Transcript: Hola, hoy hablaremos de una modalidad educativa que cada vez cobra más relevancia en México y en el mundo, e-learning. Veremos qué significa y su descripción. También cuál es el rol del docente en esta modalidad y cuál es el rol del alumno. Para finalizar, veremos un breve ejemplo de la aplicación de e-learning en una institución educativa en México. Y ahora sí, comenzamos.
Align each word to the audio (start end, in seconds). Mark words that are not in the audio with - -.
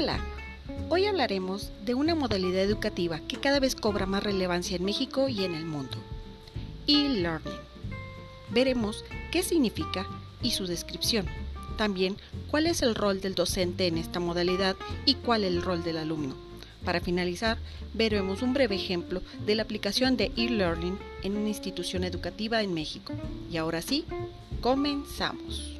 Hola, 0.00 0.20
hoy 0.90 1.06
hablaremos 1.06 1.72
de 1.84 1.94
una 1.94 2.14
modalidad 2.14 2.62
educativa 2.62 3.18
que 3.18 3.40
cada 3.40 3.58
vez 3.58 3.74
cobra 3.74 4.06
más 4.06 4.22
relevancia 4.22 4.76
en 4.76 4.84
México 4.84 5.28
y 5.28 5.42
en 5.42 5.56
el 5.56 5.66
mundo, 5.66 5.96
e-learning. 6.86 7.58
Veremos 8.50 9.04
qué 9.32 9.42
significa 9.42 10.06
y 10.40 10.52
su 10.52 10.68
descripción. 10.68 11.26
También 11.76 12.16
cuál 12.48 12.68
es 12.68 12.82
el 12.82 12.94
rol 12.94 13.20
del 13.20 13.34
docente 13.34 13.88
en 13.88 13.98
esta 13.98 14.20
modalidad 14.20 14.76
y 15.04 15.14
cuál 15.14 15.42
es 15.42 15.50
el 15.50 15.62
rol 15.62 15.82
del 15.82 15.96
alumno. 15.96 16.36
Para 16.84 17.00
finalizar, 17.00 17.58
veremos 17.92 18.40
un 18.40 18.54
breve 18.54 18.76
ejemplo 18.76 19.20
de 19.44 19.56
la 19.56 19.64
aplicación 19.64 20.16
de 20.16 20.30
e-learning 20.36 20.96
en 21.24 21.36
una 21.36 21.48
institución 21.48 22.04
educativa 22.04 22.62
en 22.62 22.72
México. 22.72 23.14
Y 23.50 23.56
ahora 23.56 23.82
sí, 23.82 24.04
comenzamos. 24.60 25.77